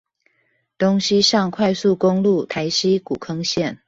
[0.79, 3.77] 東西向快速公路台西古坑線